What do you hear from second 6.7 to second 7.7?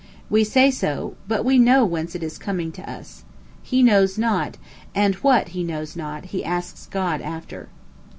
God after.